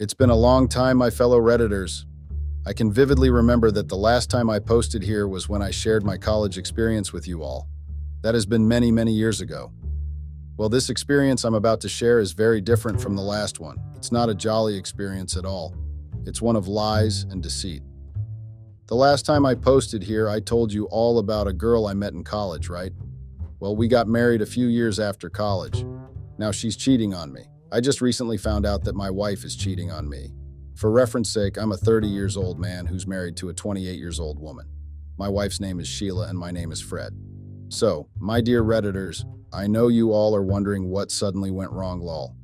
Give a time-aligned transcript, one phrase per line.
[0.00, 2.04] It's been a long time, my fellow Redditors.
[2.66, 6.02] I can vividly remember that the last time I posted here was when I shared
[6.02, 7.68] my college experience with you all.
[8.22, 9.70] That has been many, many years ago.
[10.56, 13.78] Well, this experience I'm about to share is very different from the last one.
[13.94, 15.76] It's not a jolly experience at all.
[16.26, 17.84] It's one of lies and deceit.
[18.88, 22.14] The last time I posted here, I told you all about a girl I met
[22.14, 22.90] in college, right?
[23.60, 25.86] Well, we got married a few years after college.
[26.36, 27.44] Now she's cheating on me.
[27.74, 30.30] I just recently found out that my wife is cheating on me.
[30.76, 34.20] For reference sake, I'm a 30 years old man who's married to a 28 years
[34.20, 34.68] old woman.
[35.18, 37.12] My wife's name is Sheila and my name is Fred.
[37.70, 42.36] So, my dear Redditors, I know you all are wondering what suddenly went wrong, lol.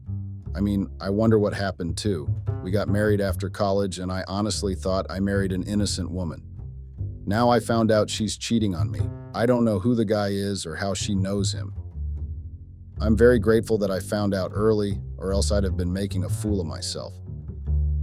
[0.57, 2.29] I mean, I wonder what happened too.
[2.65, 6.43] We got married after college, and I honestly thought I married an innocent woman.
[7.25, 9.03] Now I found out she's cheating on me.
[9.33, 11.73] I don't know who the guy is or how she knows him.
[13.03, 16.29] I'm very grateful that I found out early, or else I'd have been making a
[16.29, 17.15] fool of myself.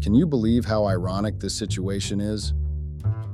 [0.01, 2.55] Can you believe how ironic this situation is?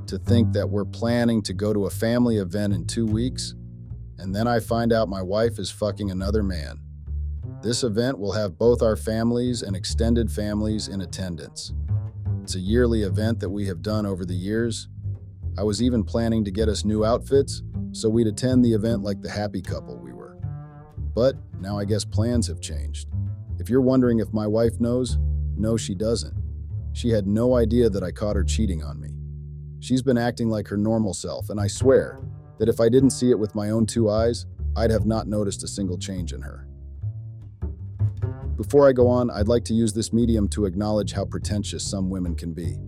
[0.08, 3.54] To think that we're planning to go to a family event in two weeks,
[4.18, 6.80] and then I find out my wife is fucking another man.
[7.62, 11.72] This event will have both our families and extended families in attendance.
[12.42, 14.88] It's a yearly event that we have done over the years.
[15.56, 19.22] I was even planning to get us new outfits so we'd attend the event like
[19.22, 20.13] the happy couple we.
[21.14, 23.08] But now I guess plans have changed.
[23.58, 25.18] If you're wondering if my wife knows,
[25.56, 26.34] no, she doesn't.
[26.92, 29.10] She had no idea that I caught her cheating on me.
[29.80, 32.20] She's been acting like her normal self, and I swear
[32.58, 35.62] that if I didn't see it with my own two eyes, I'd have not noticed
[35.62, 36.66] a single change in her.
[38.56, 42.08] Before I go on, I'd like to use this medium to acknowledge how pretentious some
[42.08, 42.78] women can be.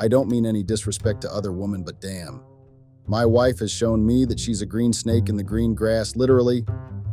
[0.00, 2.42] I don't mean any disrespect to other women, but damn.
[3.06, 6.66] My wife has shown me that she's a green snake in the green grass, literally.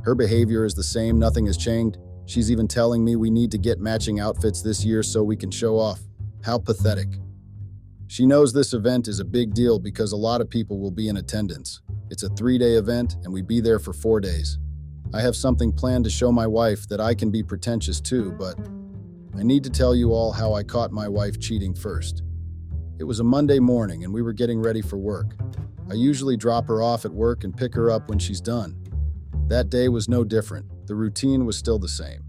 [0.06, 1.98] Her behavior is the same, nothing has changed.
[2.28, 5.50] She's even telling me we need to get matching outfits this year so we can
[5.50, 6.00] show off.
[6.44, 7.08] How pathetic.
[8.06, 11.08] She knows this event is a big deal because a lot of people will be
[11.08, 11.82] in attendance.
[12.12, 14.60] It's a three day event, and we'd be there for four days.
[15.12, 18.60] I have something planned to show my wife that I can be pretentious too, but
[19.36, 22.22] I need to tell you all how I caught my wife cheating first.
[23.00, 25.36] It was a Monday morning and we were getting ready for work.
[25.90, 28.85] I usually drop her off at work and pick her up when she's done.
[29.48, 30.88] That day was no different.
[30.88, 32.24] The routine was still the same.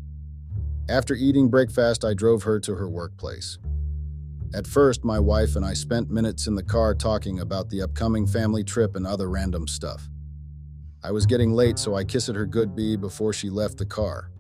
[0.89, 3.59] After eating breakfast, I drove her to her workplace.
[4.55, 8.27] At first, my wife and I spent minutes in the car talking about the upcoming
[8.27, 10.09] family trip and other random stuff.
[11.03, 14.31] I was getting late, so I kissed her goodbye before she left the car.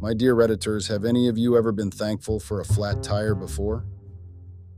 [0.00, 3.84] My dear Redditors, have any of you ever been thankful for a flat tire before?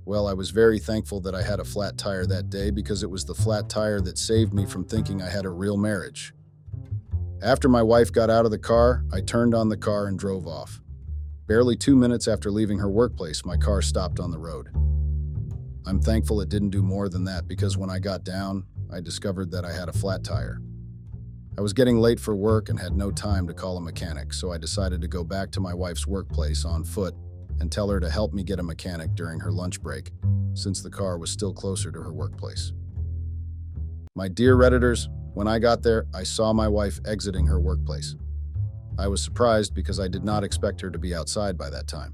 [0.05, 3.11] Well, I was very thankful that I had a flat tire that day because it
[3.11, 6.35] was the flat tire that saved me from thinking I had a real marriage.
[7.43, 10.47] After my wife got out of the car, I turned on the car and drove
[10.47, 10.81] off.
[11.49, 14.69] Barely two minutes after leaving her workplace, my car stopped on the road.
[15.85, 19.51] I'm thankful it didn't do more than that because when I got down, I discovered
[19.51, 20.61] that I had a flat tire.
[21.59, 24.53] I was getting late for work and had no time to call a mechanic, so
[24.53, 27.17] I decided to go back to my wife's workplace on foot
[27.59, 30.13] and tell her to help me get a mechanic during her lunch break,
[30.55, 32.73] since the car was still closer to her workplace.
[34.15, 38.17] My dear Redditors, when I got there, I saw my wife exiting her workplace.
[38.99, 42.13] I was surprised because I did not expect her to be outside by that time.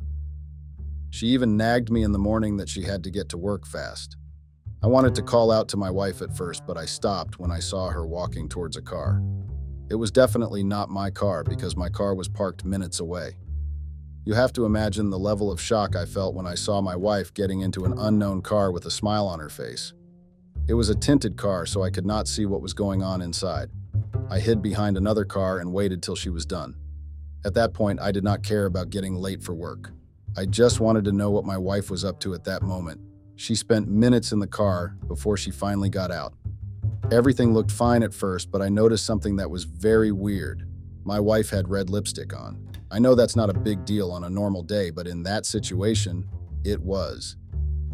[1.10, 4.16] She even nagged me in the morning that she had to get to work fast.
[4.82, 7.58] I wanted to call out to my wife at first, but I stopped when I
[7.58, 9.20] saw her walking towards a car.
[9.90, 13.38] It was definitely not my car because my car was parked minutes away.
[14.24, 17.32] You have to imagine the level of shock I felt when I saw my wife
[17.34, 19.94] getting into an unknown car with a smile on her face.
[20.68, 23.70] It was a tinted car, so I could not see what was going on inside.
[24.30, 26.76] I hid behind another car and waited till she was done.
[27.44, 29.92] At that point, I did not care about getting late for work.
[30.36, 33.00] I just wanted to know what my wife was up to at that moment
[33.36, 36.34] She spent minutes in the car before she finally got out.
[37.10, 40.68] Everything looked fine at first, but I noticed something that was very weird.
[41.04, 42.58] My wife had red lipstick on.
[42.90, 46.28] I know that's not a big deal on a normal day, but in that situation,
[46.64, 47.37] it was.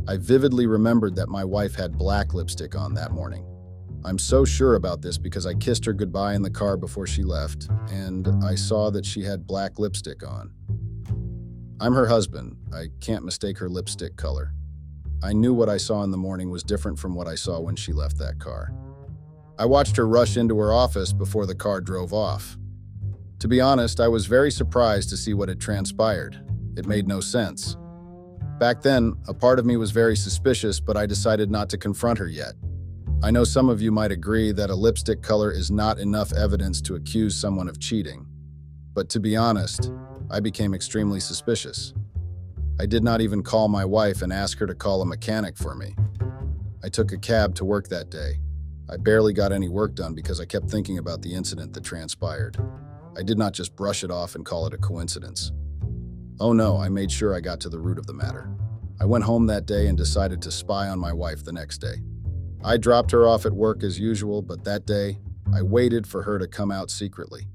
[0.07, 3.47] I vividly remembered that my wife had black lipstick on that morning.
[4.05, 7.23] I'm so sure about this because I kissed her goodbye in the car before she
[7.23, 10.53] left, and I saw that she had black lipstick on.
[11.81, 12.59] I'm her husband.
[12.73, 14.53] I can't mistake her lipstick color.
[15.23, 17.77] I knew what I saw in the morning was different from what I saw when
[17.77, 18.75] she left that car.
[19.59, 22.59] I watched her rush into her office before the car drove off.
[23.39, 26.39] To be honest, I was very surprised to see what had transpired.
[26.77, 27.79] It made no sense.
[28.59, 32.19] Back then, a part of me was very suspicious, but I decided not to confront
[32.19, 32.55] her yet.
[33.23, 36.81] I know some of you might agree that a lipstick color is not enough evidence
[36.83, 38.27] to accuse someone of cheating.
[38.93, 39.91] But to be honest,
[40.31, 41.95] I became extremely suspicious.
[42.79, 45.75] I did not even call my wife and ask her to call a mechanic for
[45.75, 45.95] me.
[46.83, 48.41] I took a cab to work that day.
[48.91, 52.57] I barely got any work done because I kept thinking about the incident that transpired.
[53.17, 55.51] I did not just brush it off and call it a coincidence.
[56.41, 58.51] Oh no, I made sure I got to the root of the matter.
[59.01, 62.03] I went home that day and decided to spy on my wife the next day.
[62.65, 65.19] I dropped her off at work as usual, but that day,
[65.53, 67.47] I waited for her to come out secretly.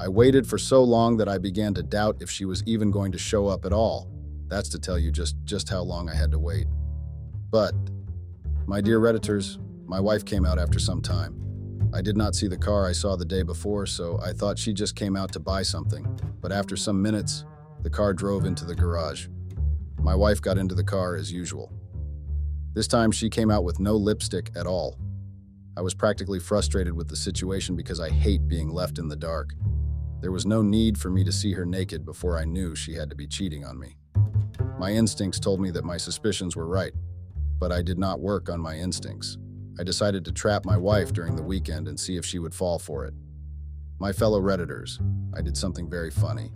[0.00, 3.12] I waited for so long that I began to doubt if she was even going
[3.12, 4.08] to show up at all.
[4.48, 6.66] That's to tell you just, just how long I had to wait.
[7.50, 7.74] But,
[8.66, 11.38] my dear Redditors, my wife came out after some time.
[11.92, 14.72] I did not see the car I saw the day before, so I thought she
[14.72, 16.06] just came out to buy something.
[16.40, 17.44] But after some minutes,
[17.82, 19.26] the car drove into the garage.
[19.98, 21.72] My wife got into the car as usual.
[22.74, 24.98] This time, she came out with no lipstick at all.
[25.76, 29.54] I was practically frustrated with the situation because I hate being left in the dark.
[30.20, 33.10] There was no need for me to see her naked before I knew she had
[33.10, 33.96] to be cheating on me.
[34.78, 36.92] My instincts told me that my suspicions were right,
[37.58, 39.38] but I did not work on my instincts.
[39.78, 42.78] I decided to trap my wife during the weekend and see if she would fall
[42.78, 43.14] for it.
[43.98, 45.00] My fellow Redditors,
[45.36, 46.52] I did something very funny.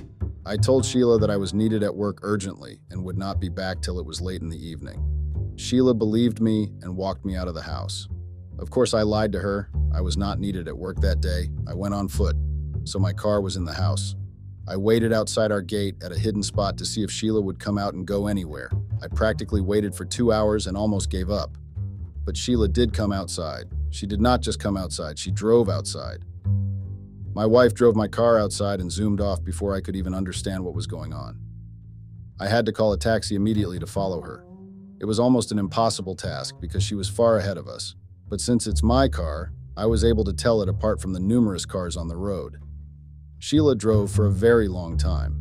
[0.48, 3.82] I told Sheila that I was needed at work urgently and would not be back
[3.82, 5.02] till it was late in the evening.
[5.56, 8.06] Sheila believed me and walked me out of the house.
[8.60, 9.68] Of course, I lied to her.
[9.92, 11.50] I was not needed at work that day.
[11.66, 12.36] I went on foot,
[12.84, 14.14] so my car was in the house.
[14.68, 17.76] I waited outside our gate at a hidden spot to see if Sheila would come
[17.76, 18.70] out and go anywhere.
[19.02, 21.58] I practically waited for two hours and almost gave up.
[22.24, 23.64] But Sheila did come outside.
[23.90, 26.24] She did not just come outside, she drove outside.
[27.36, 30.72] My wife drove my car outside and zoomed off before I could even understand what
[30.72, 31.38] was going on.
[32.40, 34.46] I had to call a taxi immediately to follow her.
[35.02, 37.94] It was almost an impossible task because she was far ahead of us.
[38.26, 41.66] But since it's my car, I was able to tell it apart from the numerous
[41.66, 42.56] cars on the road.
[43.38, 45.38] Sheila drove for a very long time.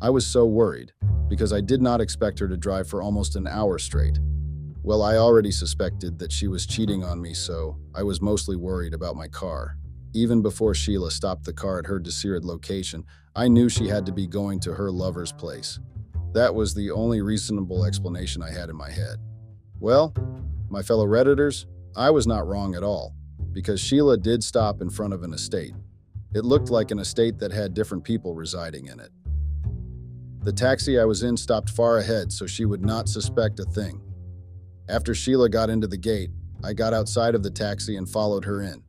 [0.00, 0.92] I was so worried
[1.26, 4.20] because I did not expect her to drive for almost an hour straight.
[4.84, 8.94] Well, I already suspected that she was cheating on me, so I was mostly worried
[8.94, 9.76] about my car.
[10.14, 13.04] Even before Sheila stopped the car at her Desired location,
[13.34, 15.78] I knew she had to be going to her lover's place.
[16.34, 19.16] That was the only reasonable explanation I had in my head.
[19.80, 20.14] Well,
[20.68, 21.66] my fellow Redditors,
[21.96, 23.14] I was not wrong at all,
[23.52, 25.74] because Sheila did stop in front of an estate.
[26.34, 29.10] It looked like an estate that had different people residing in it.
[30.42, 34.00] The taxi I was in stopped far ahead, so she would not suspect a thing.
[34.88, 36.30] After Sheila got into the gate,
[36.64, 38.82] I got outside of the taxi and followed her in.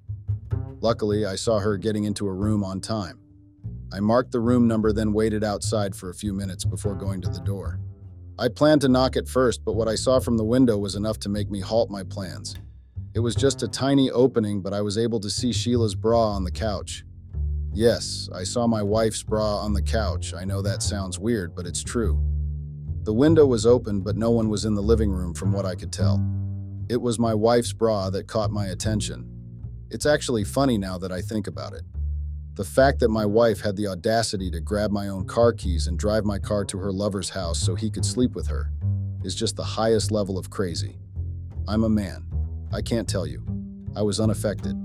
[0.84, 3.18] Luckily, I saw her getting into a room on time.
[3.94, 7.30] I marked the room number, then waited outside for a few minutes before going to
[7.30, 7.80] the door.
[8.38, 11.20] I planned to knock at first, but what I saw from the window was enough
[11.20, 12.58] to make me halt my plans.
[13.14, 16.44] It was just a tiny opening, but I was able to see Sheila's bra on
[16.44, 17.06] the couch.
[17.72, 20.34] Yes, I saw my wife's bra on the couch.
[20.34, 22.22] I know that sounds weird, but it's true.
[23.04, 25.76] The window was open, but no one was in the living room from what I
[25.76, 26.22] could tell.
[26.90, 29.33] It was my wife's bra that caught my attention.
[29.94, 31.84] It's actually funny now that I think about it.
[32.56, 36.00] The fact that my wife had the audacity to grab my own car keys and
[36.00, 38.72] drive my car to her lover's house so he could sleep with her
[39.24, 40.98] is just the highest level of crazy.
[41.68, 42.26] I'm a man.
[42.72, 43.46] I can't tell you.
[43.96, 44.76] I was unaffected.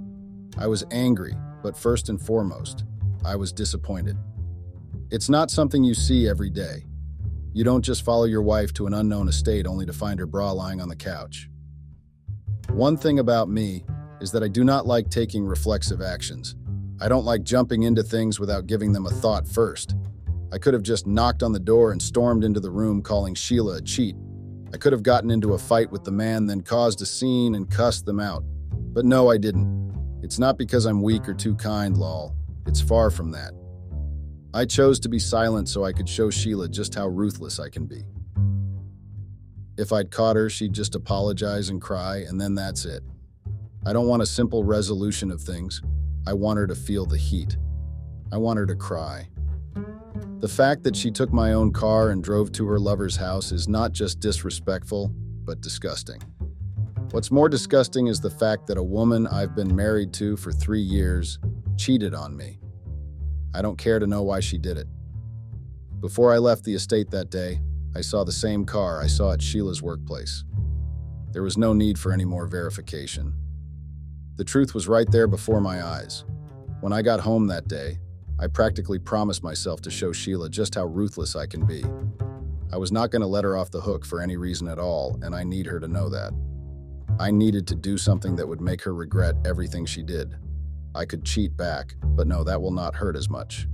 [0.59, 2.85] I was angry, but first and foremost,
[3.25, 4.19] I was disappointed.
[5.11, 6.85] It's not something you see every day.
[7.55, 10.53] You don't just follow your wife to an unknown estate only to find her bra
[10.53, 11.49] lying on the couch.
[12.69, 13.87] One thing about me
[14.21, 16.57] is that I do not like taking reflexive actions.
[17.01, 19.95] I don't like jumping into things without giving them a thought first.
[20.53, 23.77] I could have just knocked on the door and stormed into the room calling Sheila
[23.77, 24.17] a cheat.
[24.73, 27.71] I could have gotten into a fight with the man, then caused a scene and
[27.71, 28.43] cussed them out.
[28.71, 30.21] But no, I didn't.
[30.23, 32.35] It's not because I'm weak or too kind, lol.
[32.67, 33.53] It's far from that.
[34.55, 37.87] I chose to be silent so I could show Sheila just how ruthless I can
[37.87, 38.05] be.
[39.77, 43.03] If I'd caught her, she'd just apologize and cry, and then that's it.
[43.89, 45.81] I don't want a simple resolution of things.
[46.27, 47.57] I want her to feel the heat.
[48.31, 49.31] I want her to cry.
[50.41, 53.67] The fact that she took my own car and drove to her lover's house is
[53.67, 55.11] not just disrespectful,
[55.43, 56.21] but disgusting.
[57.13, 60.83] What's more disgusting is the fact that a woman I've been married to for three
[60.83, 61.39] years
[61.79, 62.59] cheated on me.
[63.55, 64.87] I don't care to know why she did it.
[66.01, 67.63] Before I left the estate that day,
[67.97, 70.45] I saw the same car I saw at Sheila's workplace.
[71.33, 73.33] There was no need for any more verification.
[74.39, 76.25] The truth was right there before my eyes.
[76.81, 77.99] When I got home that day,
[78.39, 81.83] I practically promised myself to show Sheila just how ruthless I can be.
[82.73, 85.19] I was not going to let her off the hook for any reason at all,
[85.23, 86.33] and I need her to know that.
[87.19, 90.37] I needed to do something that would make her regret everything she did.
[90.95, 93.67] I could cheat back, but no, that will not hurt as much.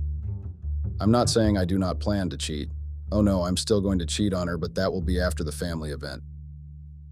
[0.99, 2.71] I'm not saying I do not plan to cheat.
[3.11, 5.51] Oh no, I'm still going to cheat on her, but that will be after the
[5.51, 6.23] family event.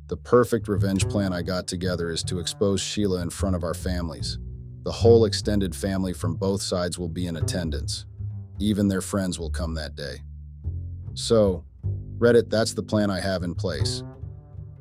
[0.07, 3.73] The perfect revenge plan I got together is to expose Sheila in front of our
[3.73, 4.37] families.
[4.83, 8.05] The whole extended family from both sides will be in attendance.
[8.59, 10.17] Even their friends will come that day.
[11.13, 11.63] So,
[12.17, 14.03] Reddit, that's the plan I have in place.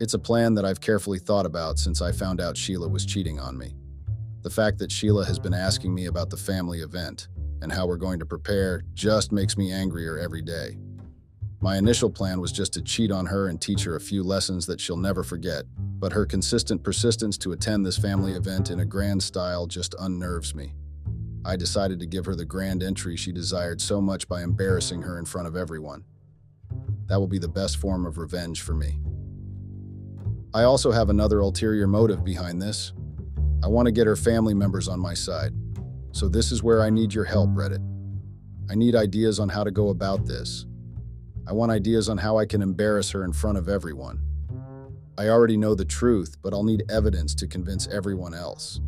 [0.00, 3.38] It's a plan that I've carefully thought about since I found out Sheila was cheating
[3.38, 3.76] on me.
[4.42, 7.28] The fact that Sheila has been asking me about the family event
[7.62, 10.78] and how we're going to prepare just makes me angrier every day.
[11.62, 14.66] My initial plan was just to cheat on her and teach her a few lessons
[14.66, 18.84] that she'll never forget, but her consistent persistence to attend this family event in a
[18.84, 20.74] grand style just unnerves me.
[21.44, 25.20] I decided to give her the grand entry she desired so much by embarrassing her
[25.20, 26.02] in front of everyone.
[27.06, 28.98] That will be the best form of revenge for me.
[30.52, 32.92] I also have another ulterior motive behind this.
[33.62, 35.52] I want to get her family members on my side.
[36.10, 37.88] So this is where I need your help, Reddit.
[38.68, 40.66] I need ideas on how to go about this.
[41.46, 44.20] I want ideas on how I can embarrass her in front of everyone.
[45.18, 48.80] I already know the truth, but I'll need evidence to convince everyone else.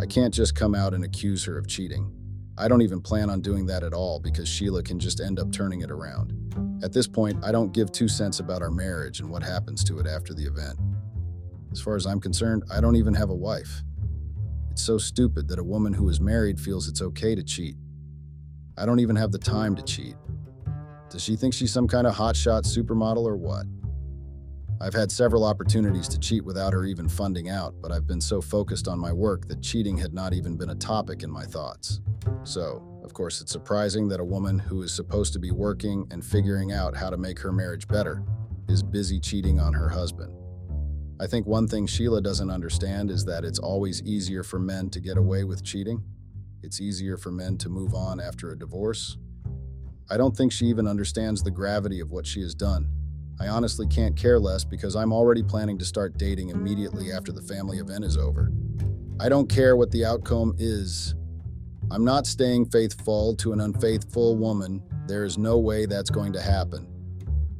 [0.00, 2.12] I can't just come out and accuse her of cheating.
[2.58, 5.52] I don't even plan on doing that at all because Sheila can just end up
[5.52, 6.34] turning it around.
[6.82, 9.98] At this point, I don't give two cents about our marriage and what happens to
[10.00, 10.78] it after the event.
[11.70, 13.82] As far as I'm concerned, I don't even have a wife.
[14.70, 17.76] It's so stupid that a woman who is married feels it's okay to cheat.
[18.76, 20.16] I don't even have the time to cheat.
[21.12, 23.66] Does she think she's some kind of hotshot supermodel or what?
[24.80, 28.40] I've had several opportunities to cheat without her even funding out, but I've been so
[28.40, 32.00] focused on my work that cheating had not even been a topic in my thoughts.
[32.44, 36.24] So, of course, it's surprising that a woman who is supposed to be working and
[36.24, 38.24] figuring out how to make her marriage better
[38.66, 40.32] is busy cheating on her husband.
[41.20, 44.98] I think one thing Sheila doesn't understand is that it's always easier for men to
[44.98, 46.02] get away with cheating.
[46.62, 49.18] It's easier for men to move on after a divorce
[50.12, 52.86] I don't think she even understands the gravity of what she has done.
[53.40, 57.40] I honestly can't care less because I'm already planning to start dating immediately after the
[57.40, 58.52] family event is over.
[59.18, 61.14] I don't care what the outcome is.
[61.90, 64.82] I'm not staying faithful to an unfaithful woman.
[65.06, 66.86] There is no way that's going to happen.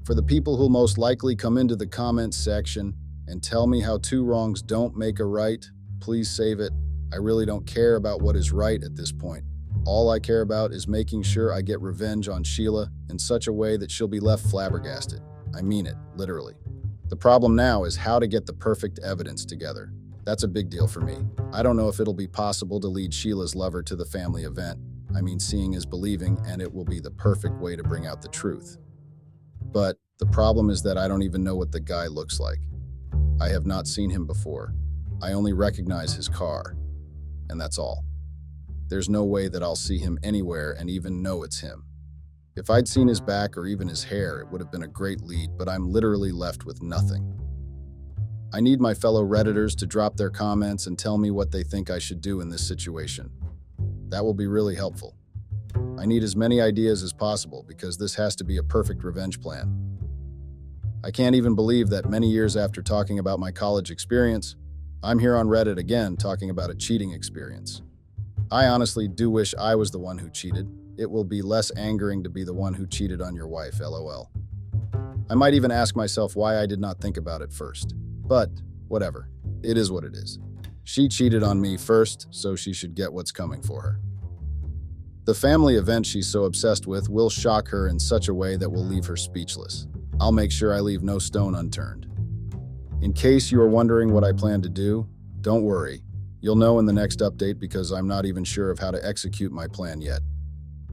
[0.05, 2.93] For the people who'll most likely come into the comments section
[3.29, 5.65] and tell me how two wrongs don't make a right,
[6.01, 6.75] please save it.
[7.15, 9.43] I really don't care about what is right at this point.
[9.85, 13.53] All I care about is making sure I get revenge on Sheila in such a
[13.53, 15.21] way that she'll be left flabbergasted.
[15.57, 16.55] I mean it, literally.
[17.09, 19.93] The problem now is how to get the perfect evidence together.
[20.25, 21.27] That's a big deal for me.
[21.53, 24.79] I don't know if it'll be possible to lead Sheila's lover to the family event.
[25.17, 28.23] I mean, seeing is believing, and it will be the perfect way to bring out
[28.23, 28.79] the truth.
[29.73, 32.61] But the problem is that I don't even know what the guy looks like.
[33.41, 34.75] I have not seen him before.
[35.21, 36.77] I only recognize his car,
[37.51, 38.05] and that's all.
[38.93, 41.87] There's no way that I'll see him anywhere and even know it's him.
[42.57, 45.23] If I'd seen his back or even his hair, it would have been a great
[45.23, 47.41] lead, but I'm literally left with nothing.
[48.53, 51.89] I need my fellow Redditors to drop their comments and tell me what they think
[51.89, 53.31] I should do in this situation.
[54.11, 55.17] That will be really helpful.
[55.99, 59.41] I need as many ideas as possible because this has to be a perfect revenge
[59.41, 59.99] plan.
[61.03, 64.55] I can't even believe that many years after talking about my college experience,
[65.03, 67.81] I'm here on Reddit again talking about a cheating experience.
[68.53, 70.69] I honestly do wish I was the one who cheated.
[70.99, 74.31] It will be less angering to be the one who cheated on your wife, lol.
[75.31, 77.95] I might even ask myself why I did not think about it first.
[77.97, 78.51] But,
[78.89, 79.31] whatever.
[79.63, 80.39] It is what it is.
[80.85, 84.01] She cheated on me first, so she should get what's coming for her.
[85.25, 88.69] The family event she's so obsessed with will shock her in such a way that
[88.69, 89.87] will leave her speechless.
[90.21, 92.07] I'll make sure I leave no stone unturned.
[93.01, 95.09] In case you are wondering what I plan to do,
[95.41, 96.03] don't worry.
[96.43, 99.53] You'll know in the next update because I'm not even sure of how to execute
[99.53, 100.23] my plan yet.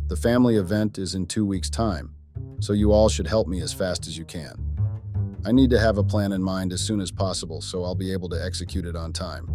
[0.06, 2.14] The family event is in two weeks' time,
[2.60, 4.54] so you all should help me as fast as you can.
[5.44, 8.14] I need to have a plan in mind as soon as possible so I'll be
[8.14, 9.50] able to execute it on time.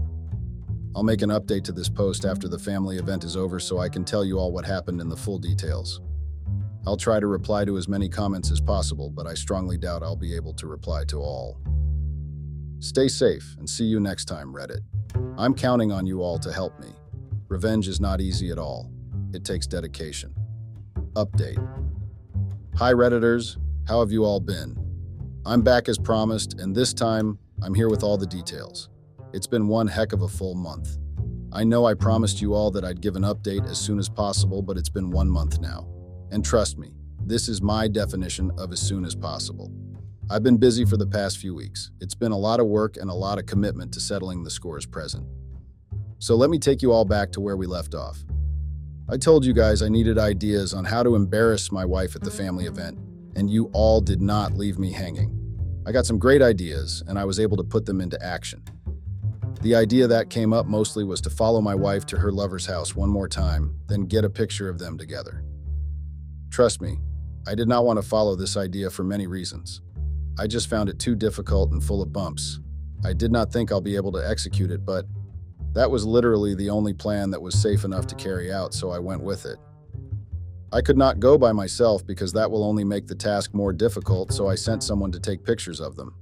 [0.97, 3.89] I'll make an update to this post after the family event is over so I
[3.89, 6.01] can tell you all what happened in the full details.
[6.89, 10.17] I'll try to reply to as many comments as possible, but I strongly doubt I'll
[10.17, 11.61] be able to reply to all.
[12.81, 14.81] Stay safe and see you next time, Reddit.
[15.37, 16.89] I'm counting on you all to help me.
[17.49, 18.91] Revenge is not easy at all.
[19.33, 20.35] It takes dedication.
[21.15, 21.59] Update.
[22.77, 23.57] Hi, Redditors.
[23.87, 24.77] How have you all been?
[25.47, 28.89] I'm back as promised, and this time, I'm here with all the details.
[29.33, 30.99] It's been one heck of a full month.
[31.53, 34.63] I know I promised you all that I'd give an update as soon as possible,
[34.63, 35.87] but it's been one month now.
[36.31, 36.95] And trust me,
[37.27, 39.71] this is my definition of as soon as possible.
[40.31, 41.91] I've been busy for the past few weeks.
[42.01, 44.87] It's been a lot of work and a lot of commitment to settling the scores
[44.87, 45.27] present.
[46.19, 48.25] So let me take you all back to where we left off.
[49.07, 52.31] I told you guys I needed ideas on how to embarrass my wife at the
[52.31, 52.99] family event,
[53.37, 55.31] and you all did not leave me hanging.
[55.87, 58.63] I got some great ideas, and I was able to put them into action.
[59.61, 62.97] The idea that came up mostly was to follow my wife to her lover's house
[62.97, 65.45] one more time, then get a picture of them together.
[66.51, 66.99] Trust me,
[67.47, 69.83] I did not want to follow this idea for many reasons.
[70.39, 72.61] I just found it too difficult and full of bumps.
[73.05, 75.07] I did not think I'll be able to execute it, but
[75.75, 78.99] that was literally the only plan that was safe enough to carry out, so I
[78.99, 79.59] went with it.
[80.73, 84.33] I could not go by myself because that will only make the task more difficult,
[84.33, 86.15] so I sent someone to take pictures of them.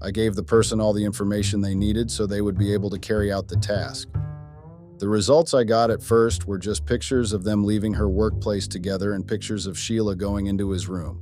[0.00, 2.98] I gave the person all the information they needed so they would be able to
[2.98, 4.08] carry out the task.
[4.98, 9.12] The results I got at first were just pictures of them leaving her workplace together
[9.12, 11.20] and pictures of Sheila going into his room.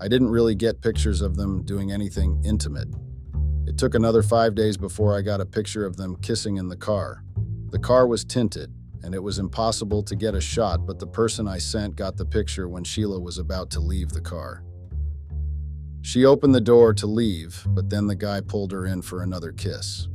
[0.00, 2.88] I didn't really get pictures of them doing anything intimate.
[3.66, 6.76] It took another five days before I got a picture of them kissing in the
[6.76, 7.22] car.
[7.70, 11.46] The car was tinted, and it was impossible to get a shot, but the person
[11.46, 14.64] I sent got the picture when Sheila was about to leave the car.
[16.00, 19.52] She opened the door to leave, but then the guy pulled her in for another
[19.52, 20.08] kiss.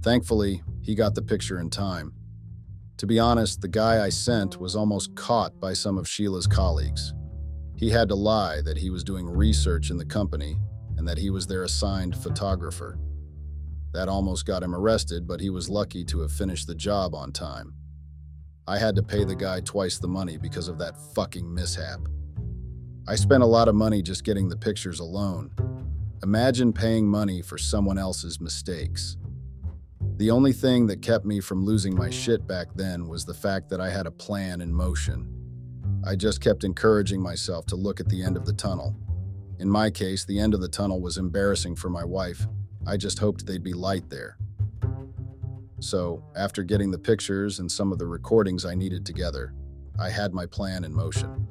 [0.00, 2.14] Thankfully, he got the picture in time.
[2.96, 7.12] To be honest, the guy I sent was almost caught by some of Sheila's colleagues.
[7.82, 10.56] He had to lie that he was doing research in the company
[10.96, 12.96] and that he was their assigned photographer.
[13.92, 17.32] That almost got him arrested, but he was lucky to have finished the job on
[17.32, 17.74] time.
[18.68, 21.98] I had to pay the guy twice the money because of that fucking mishap.
[23.08, 25.50] I spent a lot of money just getting the pictures alone.
[26.22, 29.16] Imagine paying money for someone else's mistakes.
[30.18, 33.70] The only thing that kept me from losing my shit back then was the fact
[33.70, 35.41] that I had a plan in motion.
[36.04, 38.96] I just kept encouraging myself to look at the end of the tunnel.
[39.60, 42.46] In my case, the end of the tunnel was embarrassing for my wife.
[42.86, 44.36] I just hoped they'd be light there.
[45.78, 49.54] So, after getting the pictures and some of the recordings I needed together,
[49.98, 51.46] I had my plan in motion.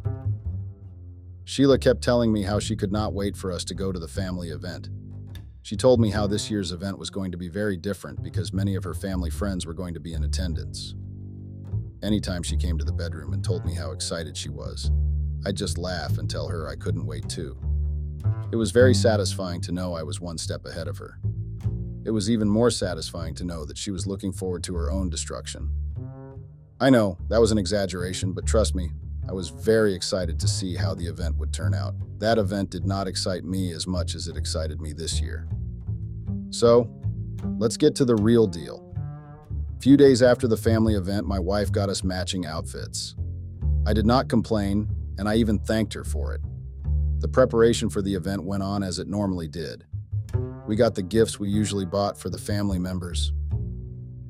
[1.46, 4.08] Sheila kept telling me how she could not wait for us to go to the
[4.08, 4.90] family event.
[5.62, 8.76] She told me how this year's event was going to be very different because many
[8.76, 10.96] of her family friends were going to be in attendance.
[12.04, 14.90] Anytime she came to the bedroom and told me how excited she was,
[15.46, 17.56] I'd just laugh and tell her I couldn't wait too.
[18.52, 21.20] It was very satisfying to know I was one step ahead of her.
[22.04, 25.10] It was even more satisfying to know that she was looking forward to her own
[25.10, 25.70] destruction.
[26.80, 28.90] I know, that was an exaggeration, but trust me,
[29.30, 31.94] I was very excited to see how the event would turn out.
[32.20, 35.48] That event did not excite me as much as it excited me this year.
[36.50, 36.90] So,
[37.60, 38.91] let's get to the real deal.
[39.82, 43.16] A few days after the family event, my wife got us matching outfits.
[43.88, 46.42] I did not complain, and I even thanked her for it.
[47.18, 49.84] The preparation for the event went on as it normally did.
[50.68, 53.34] We got the gifts we usually bought for the family members.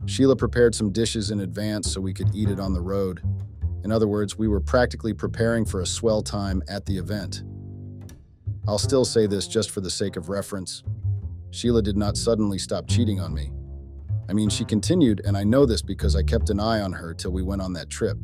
[0.06, 3.22] Sheila prepared some dishes in advance so we could eat it on the road.
[3.84, 7.44] In other words, we were practically preparing for a swell time at the event.
[8.70, 10.82] I'll still say this just for the sake of reference.
[11.50, 13.52] Sheila did not suddenly stop cheating on me.
[14.32, 17.14] I mean, she continued, and I know this because I kept an eye on her
[17.14, 18.18] till we went on that trip.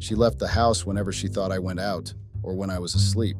[0.00, 2.12] She left the house whenever she thought I went out,
[2.42, 3.36] or when I was asleep.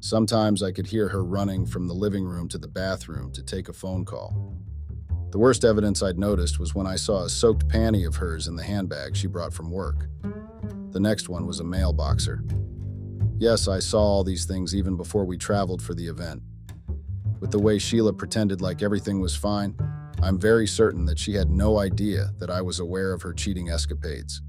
[0.00, 3.68] Sometimes I could hear her running from the living room to the bathroom to take
[3.68, 4.56] a phone call.
[5.32, 8.56] The worst evidence I'd noticed was when I saw a soaked panty of hers in
[8.56, 10.06] the handbag she brought from work.
[10.92, 12.40] The next one was a mailboxer.
[13.38, 16.42] Yes, I saw all these things even before we traveled for the event.
[17.40, 19.76] With the way Sheila pretended like everything was fine,
[20.24, 23.68] I'm very certain that she had no idea that I was aware of her cheating
[23.68, 24.40] escapades.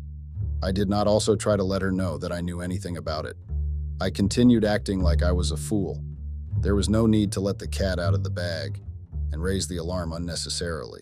[0.64, 3.36] I did not also try to let her know that I knew anything about it.
[4.00, 6.02] I continued acting like I was a fool.
[6.62, 8.82] There was no need to let the cat out of the bag
[9.34, 11.02] and raise the alarm unnecessarily.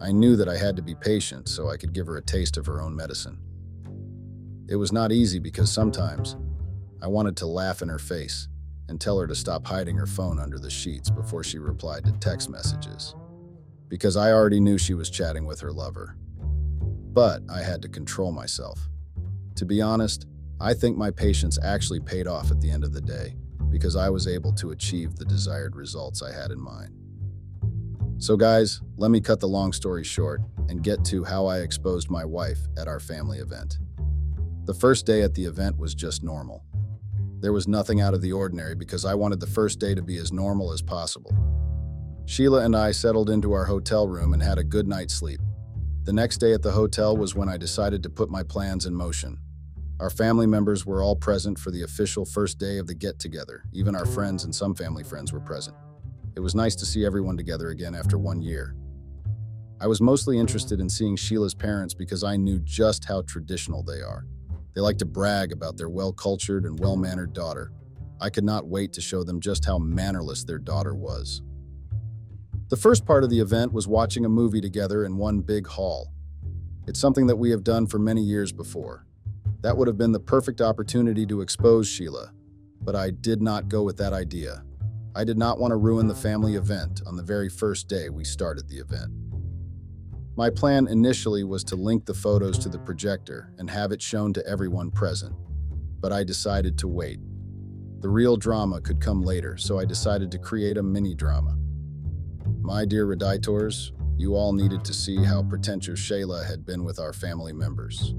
[0.00, 2.56] I knew that I had to be patient so I could give her a taste
[2.56, 3.40] of her own medicine.
[4.68, 6.36] It was not easy because sometimes
[7.02, 8.46] I wanted to laugh in her face,
[8.88, 12.12] and tell her to stop hiding her phone under the sheets before she replied to
[12.12, 13.16] text messages.
[13.88, 16.16] Because I already knew she was chatting with her lover.
[17.12, 18.88] But I had to control myself.
[19.56, 20.26] To be honest,
[20.60, 23.36] I think my patience actually paid off at the end of the day
[23.70, 26.92] because I was able to achieve the desired results I had in mind.
[28.18, 32.08] So, guys, let me cut the long story short and get to how I exposed
[32.08, 33.78] my wife at our family event.
[34.64, 36.64] The first day at the event was just normal.
[37.40, 40.16] There was nothing out of the ordinary because I wanted the first day to be
[40.16, 41.36] as normal as possible.
[42.26, 45.40] Sheila and I settled into our hotel room and had a good night's sleep.
[46.04, 48.94] The next day at the hotel was when I decided to put my plans in
[48.94, 49.38] motion.
[50.00, 53.64] Our family members were all present for the official first day of the get together.
[53.72, 55.76] Even our friends and some family friends were present.
[56.34, 58.74] It was nice to see everyone together again after one year.
[59.80, 64.00] I was mostly interested in seeing Sheila's parents because I knew just how traditional they
[64.00, 64.24] are.
[64.74, 67.70] They like to brag about their well cultured and well mannered daughter.
[68.20, 71.42] I could not wait to show them just how mannerless their daughter was.
[72.74, 76.12] The first part of the event was watching a movie together in one big hall.
[76.88, 79.06] It's something that we have done for many years before.
[79.60, 82.32] That would have been the perfect opportunity to expose Sheila,
[82.80, 84.64] but I did not go with that idea.
[85.14, 88.24] I did not want to ruin the family event on the very first day we
[88.24, 89.12] started the event.
[90.36, 94.32] My plan initially was to link the photos to the projector and have it shown
[94.32, 95.36] to everyone present,
[96.00, 97.20] but I decided to wait.
[98.00, 101.56] The real drama could come later, so I decided to create a mini drama.
[102.64, 107.12] My dear Redditors, you all needed to see how pretentious Sheila had been with our
[107.12, 108.14] family members.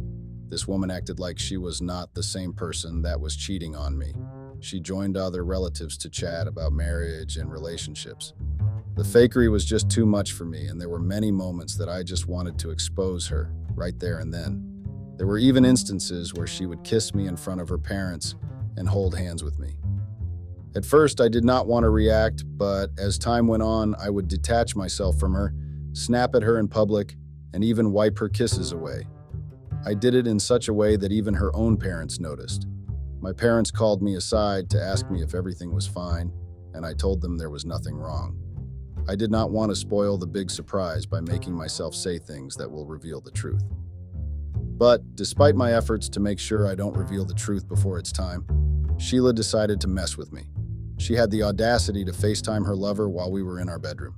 [0.50, 4.14] This woman acted like she was not the same person that was cheating on me.
[4.60, 8.34] She joined other relatives to chat about marriage and relationships.
[8.96, 12.04] The fakery was just too much for me, and there were many moments that I
[12.04, 14.64] just wanted to expose her, right there and then.
[15.18, 18.36] There were even instances where she would kiss me in front of her parents
[18.78, 19.72] and hold hands with me.
[20.76, 24.28] At first, I did not want to react, but as time went on, I would
[24.28, 25.54] detach myself from her,
[25.94, 27.16] snap at her in public,
[27.54, 29.08] and even wipe her kisses away.
[29.86, 32.68] I did it in such a way that even her own parents noticed.
[33.22, 36.34] My parents called me aside to ask me if everything was fine,
[36.74, 38.38] and I told them there was nothing wrong.
[39.08, 42.70] I did not want to spoil the big surprise by making myself say things that
[42.70, 43.64] will reveal the truth.
[44.56, 48.46] But despite my efforts to make sure I don't reveal the truth before it's time,
[48.98, 50.48] Sheila decided to mess with me.
[50.98, 54.16] She had the audacity to FaceTime her lover while we were in our bedroom.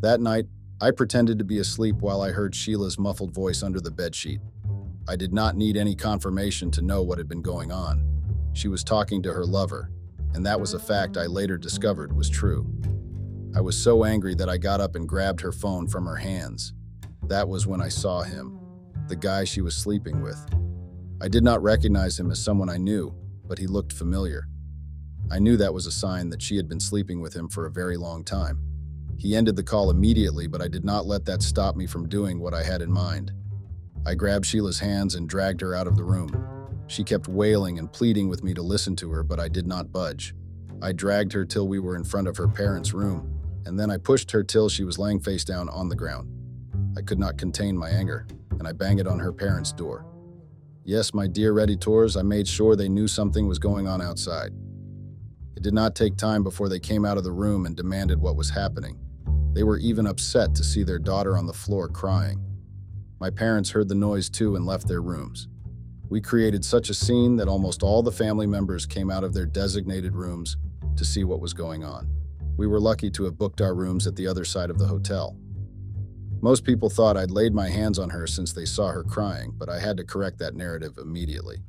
[0.00, 0.46] That night,
[0.80, 4.40] I pretended to be asleep while I heard Sheila's muffled voice under the bedsheet.
[5.08, 8.50] I did not need any confirmation to know what had been going on.
[8.54, 9.90] She was talking to her lover,
[10.34, 12.66] and that was a fact I later discovered was true.
[13.56, 16.72] I was so angry that I got up and grabbed her phone from her hands.
[17.28, 18.58] That was when I saw him,
[19.08, 20.44] the guy she was sleeping with.
[21.22, 23.14] I did not recognize him as someone I knew,
[23.46, 24.48] but he looked familiar.
[25.30, 27.70] I knew that was a sign that she had been sleeping with him for a
[27.70, 28.60] very long time.
[29.16, 32.40] He ended the call immediately, but I did not let that stop me from doing
[32.40, 33.32] what I had in mind.
[34.06, 36.30] I grabbed Sheila's hands and dragged her out of the room.
[36.88, 39.92] She kept wailing and pleading with me to listen to her, but I did not
[39.92, 40.34] budge.
[40.82, 43.96] I dragged her till we were in front of her parents' room, and then I
[43.96, 46.28] pushed her till she was laying face down on the ground.
[46.98, 48.26] I could not contain my anger,
[48.58, 50.04] and I banged it on her parents' door.
[50.84, 54.52] Yes, my dear Redditors, I made sure they knew something was going on outside.
[55.56, 58.36] It did not take time before they came out of the room and demanded what
[58.36, 58.98] was happening.
[59.52, 62.44] They were even upset to see their daughter on the floor crying.
[63.20, 65.48] My parents heard the noise too and left their rooms.
[66.10, 69.46] We created such a scene that almost all the family members came out of their
[69.46, 70.56] designated rooms
[70.96, 72.08] to see what was going on.
[72.56, 75.36] We were lucky to have booked our rooms at the other side of the hotel.
[76.40, 79.68] Most people thought I'd laid my hands on her since they saw her crying, but
[79.68, 81.62] I had to correct that narrative immediately.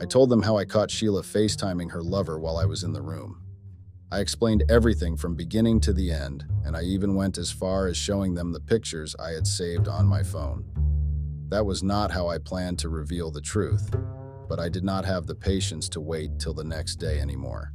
[0.00, 3.02] I told them how I caught Sheila FaceTiming her lover while I was in the
[3.02, 3.42] room.
[4.12, 7.96] I explained everything from beginning to the end, and I even went as far as
[7.96, 10.64] showing them the pictures I had saved on my phone.
[11.48, 13.90] That was not how I planned to reveal the truth,
[14.48, 17.72] but I did not have the patience to wait till the next day anymore.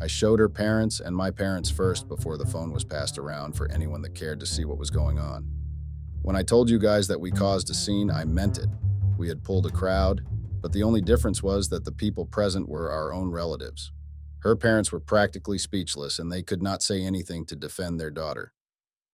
[0.00, 3.70] I showed her parents and my parents first before the phone was passed around for
[3.70, 5.48] anyone that cared to see what was going on.
[6.22, 8.68] When I told you guys that we caused a scene, I meant it.
[9.16, 10.22] We had pulled a crowd,
[10.64, 13.92] but the only difference was that the people present were our own relatives.
[14.38, 18.54] Her parents were practically speechless and they could not say anything to defend their daughter.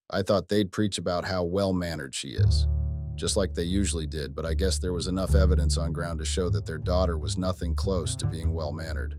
[0.09, 2.69] I thought they'd preach about how well mannered she is
[3.17, 6.25] just like they usually did, but I guess there was enough evidence on ground to
[6.25, 9.17] show that their daughter was nothing close to being well mannered.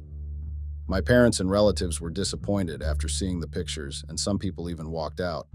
[0.87, 5.19] My parents and relatives were disappointed after seeing the pictures, and some people even walked
[5.19, 5.47] out.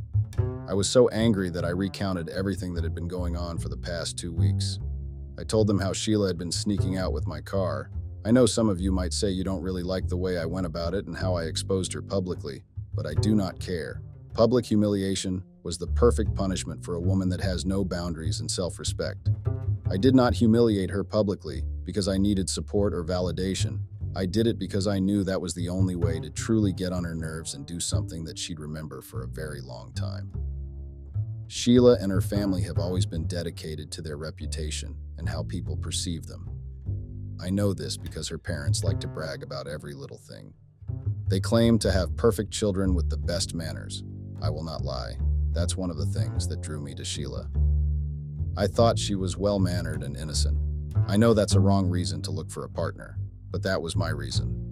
[0.69, 3.79] I was so angry that I recounted everything that had been going on for the
[3.79, 4.79] past two weeks.
[5.39, 7.91] I told them how Sheila had been sneaking out with my car.
[8.25, 10.67] I know some of you might say you don't really like the way I went
[10.67, 14.01] about it and how I exposed her publicly, but I do not care.
[14.35, 18.79] Public humiliation was the perfect punishment for a woman that has no boundaries and self
[18.79, 19.29] respect.
[19.91, 23.81] I did not humiliate her publicly because I needed support or validation.
[24.17, 27.05] I did it because I knew that was the only way to truly get on
[27.05, 30.33] her nerves and do something that she'd remember for a very long time.
[31.49, 36.27] Sheila and her family have always been dedicated to their reputation and how people perceive
[36.27, 36.49] them.
[37.41, 40.55] I know this because her parents like to brag about every little thing.
[41.29, 44.03] They claim to have perfect children with the best manners.
[44.43, 45.19] I will not lie,
[45.53, 47.49] that's one of the things that drew me to Sheila.
[48.57, 50.59] I thought she was well mannered and innocent.
[51.07, 53.19] I know that's a wrong reason to look for a partner,
[53.51, 54.63] but that was my reason.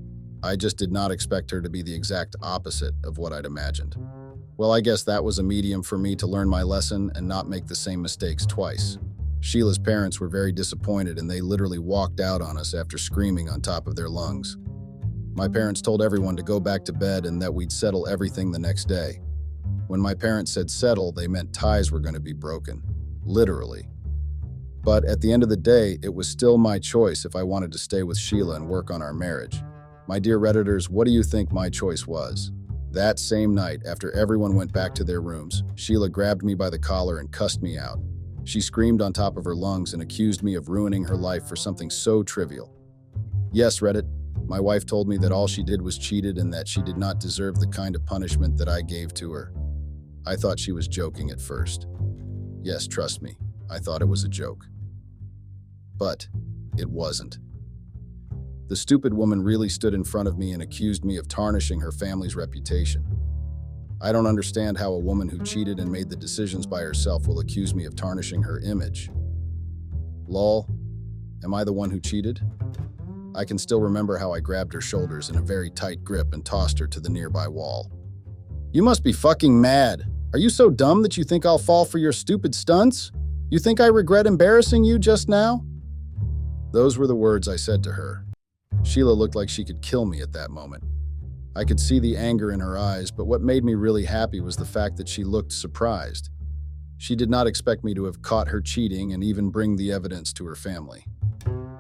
[0.43, 3.97] I just did not expect her to be the exact opposite of what I'd imagined.
[4.57, 7.49] Well, I guess that was a medium for me to learn my lesson and not
[7.49, 8.99] make the same mistakes twice.
[9.41, 13.61] Sheila's parents were very disappointed and they literally walked out on us after screaming on
[13.61, 14.57] top of their lungs.
[15.35, 18.59] My parents told everyone to go back to bed and that we'd settle everything the
[18.61, 19.21] next day.
[19.89, 22.81] When my parents said settle, they meant ties were going to be broken.
[23.25, 23.89] Literally.
[24.85, 27.73] But at the end of the day, it was still my choice if I wanted
[27.73, 29.63] to stay with Sheila and work on our marriage.
[30.07, 32.53] My dear Redditors, what do you think my choice was?
[32.95, 36.79] That same night, after everyone went back to their rooms, Sheila grabbed me by the
[36.79, 37.99] collar and cussed me out.
[38.45, 41.57] She screamed on top of her lungs and accused me of ruining her life for
[41.57, 42.73] something so trivial.
[43.51, 44.09] Yes, Reddit,
[44.47, 47.19] my wife told me that all she did was cheated and that she did not
[47.19, 49.53] deserve the kind of punishment that I gave to her.
[50.25, 51.89] I thought she was joking at first.
[52.63, 53.37] Yes, trust me,
[53.69, 54.67] I thought it was a joke.
[55.97, 56.29] But
[56.79, 57.39] it wasn't.
[58.69, 61.93] The stupid woman really stood in front of me and accused me of tarnishing her
[61.93, 63.05] family's reputation.
[64.01, 67.41] I don't understand how a woman who cheated and made the decisions by herself will
[67.41, 69.11] accuse me of tarnishing her image.
[70.27, 70.67] Lol,
[71.45, 72.41] am I the one who cheated?
[73.35, 76.45] I can still remember how I grabbed her shoulders in a very tight grip and
[76.45, 77.91] tossed her to the nearby wall.
[78.73, 80.05] You must be fucking mad.
[80.33, 83.13] Are you so dumb that you think I'll fall for your stupid stunts?
[83.51, 85.65] You think I regret embarrassing you just now?
[86.73, 88.24] Those were the words I said to her.
[88.85, 90.85] Sheila looked like she could kill me at that moment.
[91.57, 94.57] I could see the anger in her eyes, but what made me really happy was
[94.57, 96.31] the fact that she looked surprised.
[96.99, 100.33] She did not expect me to have caught her cheating and even bring the evidence
[100.35, 101.07] to her family.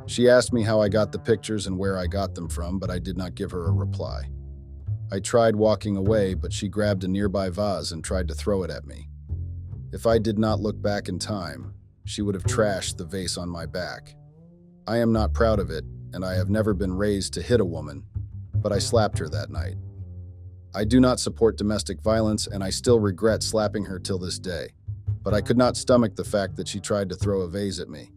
[0.06, 2.90] She asked me how I got the pictures and where I got them from, but
[2.90, 4.30] I did not give her a reply.
[5.12, 8.70] I tried walking away, but she grabbed a nearby vase and tried to throw it
[8.70, 9.08] at me.
[9.92, 13.48] If I did not look back in time, she would have trashed the vase on
[13.48, 14.14] my back.
[14.86, 15.84] I am not proud of it,
[16.14, 18.05] and I have never been raised to hit a woman,
[18.55, 19.74] but I slapped her that night.
[20.74, 24.70] I do not support domestic violence, and I still regret slapping her till this day,
[25.22, 27.88] but I could not stomach the fact that she tried to throw a vase at
[27.88, 28.12] me.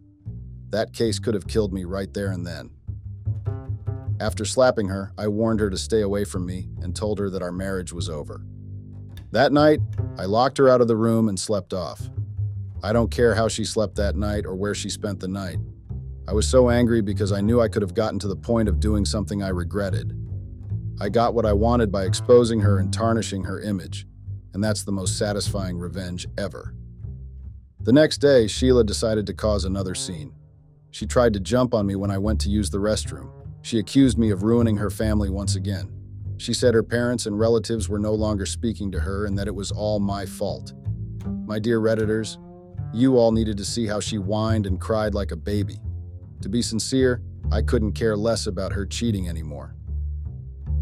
[0.69, 2.69] That case could have killed me right there and then.
[4.19, 7.41] After slapping her, I warned her to stay away from me and told her that
[7.41, 8.43] our marriage was over.
[9.31, 9.79] That night,
[10.17, 12.09] I locked her out of the room and slept off.
[12.83, 15.57] I don't care how she slept that night or where she spent the night.
[16.29, 18.81] I was so angry because I knew I could have gotten to the point of
[18.81, 20.13] doing something I regretted.
[20.99, 24.05] I got what I wanted by exposing her and tarnishing her image,
[24.53, 26.73] and that's the most satisfying revenge ever.
[27.79, 30.33] The next day, Sheila decided to cause another scene.
[30.91, 33.31] She tried to jump on me when I went to use the restroom.
[33.61, 35.93] She accused me of ruining her family once again.
[36.37, 39.55] She said her parents and relatives were no longer speaking to her and that it
[39.55, 40.73] was all my fault.
[41.45, 42.37] My dear Redditors,
[42.93, 45.79] you all needed to see how she whined and cried like a baby.
[46.41, 47.21] To be sincere,
[47.51, 49.75] I couldn't care less about her cheating anymore.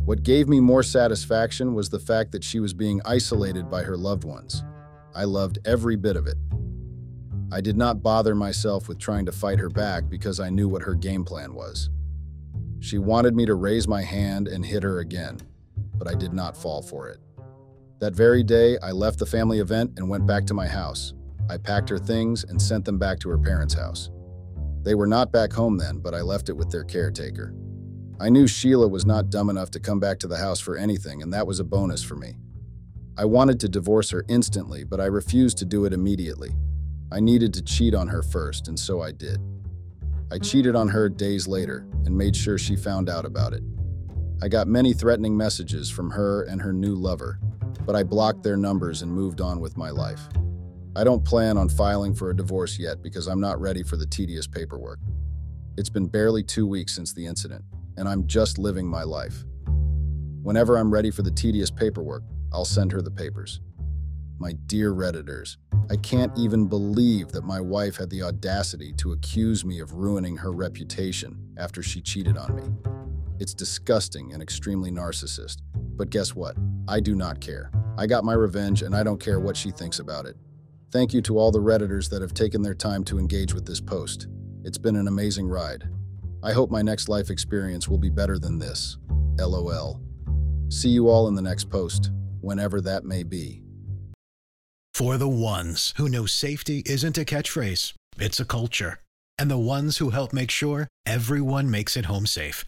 [0.06, 3.98] What gave me more satisfaction was the fact that she was being isolated by her
[3.98, 4.64] loved ones.
[5.16, 6.38] I loved every bit of it.
[7.52, 10.84] I did not bother myself with trying to fight her back because I knew what
[10.84, 11.90] her game plan was.
[12.80, 15.40] She wanted me to raise my hand and hit her again,
[15.96, 17.20] but I did not fall for it.
[18.00, 21.14] That very day, I left the family event and went back to my house.
[21.50, 24.10] I packed her things and sent them back to her parents' house.
[24.86, 27.56] They were not back home then, but I left it with their caretaker.
[28.20, 31.24] I knew Sheila was not dumb enough to come back to the house for anything,
[31.24, 32.36] and that was a bonus for me.
[33.18, 36.52] I wanted to divorce her instantly, but I refused to do it immediately.
[37.12, 39.40] I needed to cheat on her first, and so I did.
[40.32, 43.64] I cheated on her days later and made sure she found out about it.
[44.44, 47.40] I got many threatening messages from her and her new lover,
[47.88, 50.30] but I blocked their numbers and moved on with my life.
[50.98, 54.06] I don't plan on filing for a divorce yet because I'm not ready for the
[54.06, 55.00] tedious paperwork.
[55.78, 57.66] It's been barely two weeks since the incident,
[57.98, 59.44] and I'm just living my life.
[60.42, 63.60] Whenever I'm ready for the tedious paperwork, I'll send her the papers.
[64.40, 65.58] My dear Redditors,
[65.90, 70.38] I can't even believe that my wife had the audacity to accuse me of ruining
[70.38, 72.64] her reputation after she cheated on me.
[73.40, 75.58] It's disgusting and extremely narcissist.
[75.74, 76.56] But guess what?
[76.88, 77.70] I do not care.
[77.98, 80.38] I got my revenge and I don't care what she thinks about it.
[80.96, 83.82] Thank you to all the Redditors that have taken their time to engage with this
[83.82, 84.28] post.
[84.64, 85.90] It's been an amazing ride.
[86.42, 88.98] I hope my next life experience will be better than this.
[89.38, 90.00] LOL.
[90.70, 93.62] See you all in the next post, whenever that may be.
[94.94, 99.02] For the ones who know safety isn't a catchphrase, it's a culture.
[99.38, 102.64] And the ones who help make sure everyone makes it home safe.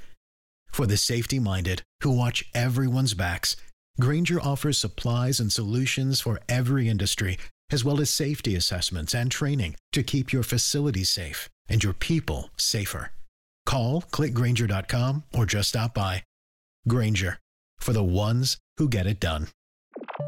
[0.68, 3.56] For the safety minded who watch everyone's backs,
[4.02, 7.38] Grainger offers supplies and solutions for every industry,
[7.72, 12.50] as well as safety assessments and training to keep your facilities safe and your people
[12.58, 13.12] safer.
[13.66, 16.24] Call clickgrainger.com or just stop by.
[16.88, 17.40] Grainger
[17.80, 19.48] for the ones who get it done.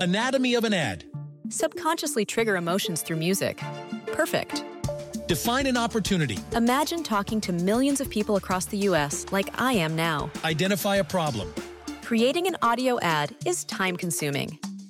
[0.02, 1.06] Anatomy of an ad.
[1.50, 3.62] Subconsciously trigger emotions through music.
[4.08, 4.64] Perfect.
[5.28, 6.38] Define an opportunity.
[6.54, 10.32] Imagine talking to millions of people across the US like I am now.
[10.44, 11.54] Identify a problem.
[12.02, 14.58] Creating an audio ad is time consuming.